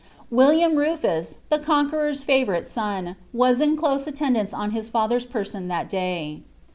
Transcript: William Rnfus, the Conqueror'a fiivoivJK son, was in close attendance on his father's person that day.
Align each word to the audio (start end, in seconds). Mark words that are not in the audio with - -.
William 0.31 0.73
Rnfus, 0.73 1.37
the 1.51 1.59
Conqueror'a 1.59 2.13
fiivoivJK 2.15 2.65
son, 2.65 3.15
was 3.31 3.61
in 3.61 3.77
close 3.77 4.07
attendance 4.07 4.51
on 4.51 4.71
his 4.71 4.89
father's 4.89 5.27
person 5.27 5.67
that 5.67 5.89
day. 5.89 6.41